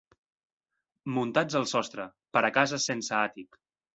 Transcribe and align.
Muntats 1.17 1.57
al 1.59 1.67
sostre, 1.73 2.07
per 2.37 2.43
a 2.49 2.53
cases 2.57 2.91
sense 2.93 3.15
àtic. 3.21 3.63